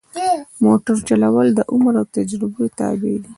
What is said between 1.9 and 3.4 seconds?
او تجربه تابع دي.